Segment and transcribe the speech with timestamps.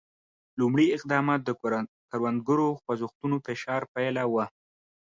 [0.59, 1.49] لومړي اقدامات د
[2.11, 4.45] کروندګرو خوځښتونو فشار پایله وه.